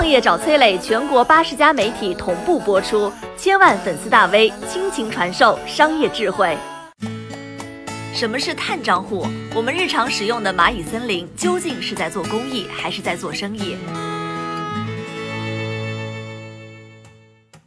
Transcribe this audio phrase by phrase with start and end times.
[0.00, 6.56] 创业找崔磊，全国八十家媒体同步播出，千万粉丝大 V 倾情传授商业智慧。
[8.14, 9.26] 什么是碳账户？
[9.54, 13.76] 我们日常使用的蚂蚁森林究竟是在做公益还是在做生意？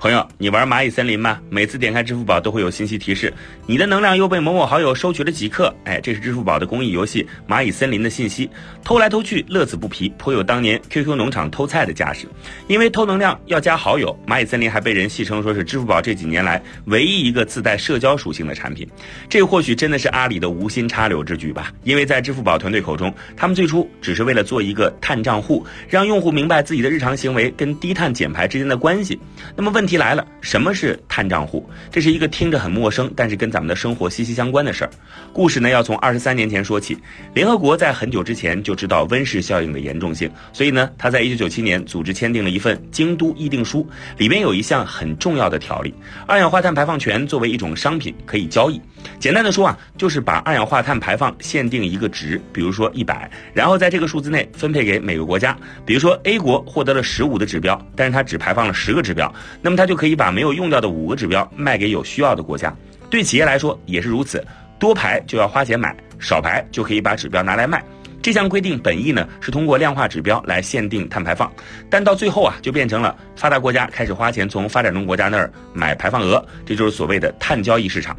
[0.00, 1.38] 朋友，你玩蚂蚁森林吗？
[1.50, 3.30] 每次点开支付宝都会有信息提示，
[3.66, 5.70] 你的能量又被某某好友收取了几克。
[5.84, 8.48] 哎，这是支付宝的公益游戏蚂蚁森林的信息，
[8.82, 12.26] 偷来偷去，乐此不疲，颇有当年 QQ 农场偷菜的架势。
[12.66, 18.88] 因为偷能量要加好友，蚂蚁森林还被人戏称说是支付宝这几年来唯一一个自带社交属性的产品。
[19.28, 21.70] 这或许真的是阿里的无心插柳之举吧？
[21.84, 29.20] 因为在支付宝团队口中，他们最初只是为了做一个碳账户，让用户明白自己的日常行为跟低碳减排之间的关系。
[29.54, 29.89] 那么问题。
[29.90, 31.68] 题来了，什么是碳账户？
[31.90, 34.90] 这是一个听着很陌生，但是跟咱们的生活息息相关的事儿。
[35.32, 36.96] 故事呢，要从二十三年前说起。
[37.34, 43.82] 联合国在很久之前就知道温室效应的严重性，所以呢，他在一九九七年组织签订了一份《京都议定书》，
[44.16, 45.92] 里边有一项很重要的条例：
[46.24, 48.80] 二氧化碳排放权作为一种商品可以交易。
[49.18, 55.56] 简单的说啊，就是把二氧化碳排放限定一个值，比如说一百，然后在这个数字内分配给每个国家。
[55.84, 59.79] 比如说 A 国获得了十五的指标，但是它只排放了十个指标，那么。
[59.80, 62.70] 他就可以把没有用掉的五个指标卖给有需要的国家，
[63.08, 64.46] 对企业来说也是如此，
[64.78, 67.82] 多排就要花钱买，少排就可以把指标拿来卖。
[68.20, 71.50] 这项规定本意呢是通过量化指标来限定碳排放，
[71.88, 78.14] 但到最后啊就变成了发达国家开始花钱从发展中国家那儿买排放额，这就是所谓的碳交易市场。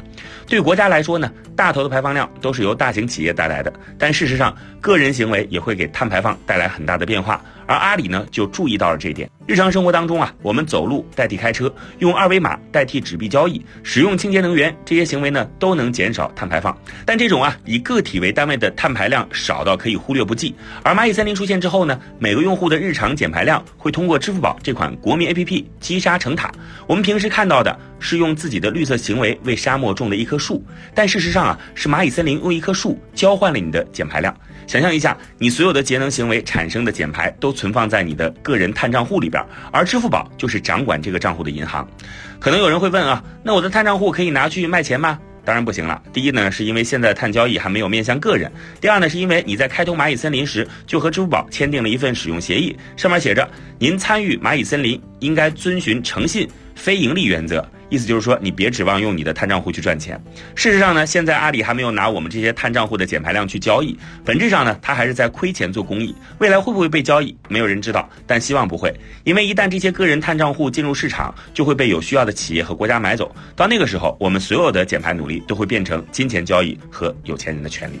[0.48, 7.40] 对国家来说呢，大头的排放量都是由大型企业带来的，但事实上个人行为也会给碳排放带来很大的变化。
[7.68, 9.30] 而阿里呢，就注意到了这一点。
[9.44, 16.76] 日常生活当中啊，我们走路代替开车，用二维码代替纸币交易，使用清洁能源，这些行为呢，都能减少碳排放。
[17.04, 20.54] 但这种啊，以个体为单位的碳排量少到可以忽略不计。
[20.84, 26.52] 而蚂蚁森林出现之后呢，每个用户的日常减排量会通过支付宝这款国民 APP 积沙成塔。
[26.86, 34.36] 我们平时看到的是用自己的绿色行为为沙漠种了一棵树，但事实上啊，是蚂蚁森林用一棵树交换了你的减排量。
[34.66, 41.88] 想象一下，你所有的节能行为产生的减排都存放在你的个人碳账户里边，而支付宝就是掌管这个账户的银行。
[42.40, 45.18] 可能有人会问啊，那我的碳账户可以拿去卖钱吗？
[45.44, 46.00] 当然不行了。
[46.12, 48.48] 第一呢，是因为现在碳交易还没有面向个人；
[48.80, 53.48] 第二呢，是因为你在开通蚂蚁森林时就和支付宝签订了一份使用协议，上面写着
[53.78, 57.68] 您参与蚂蚁森林应该遵循诚信、非盈利原则。
[57.92, 60.18] 意思就是说，你别指望用你的碳账户去赚钱。
[60.54, 63.94] 事实上呢，现在阿里还没有拿我们这些碳账户的减排量去交易，
[64.24, 66.14] 本质上呢，它还是在亏钱做公益。
[66.38, 68.90] 未来会不会被交易，没有人知道，但希望不会，
[69.24, 73.30] 因为一旦这些个人碳账户进入市场，就会被有需要的企业和国家买走。
[73.54, 78.00] 到那个时候，我们所有的减排努力都会变成金钱交易和有钱人的权利。